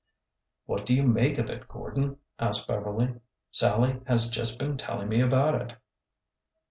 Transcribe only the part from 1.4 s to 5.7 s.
it, Gordon?" asked Beverly." Sallie has just been telling me about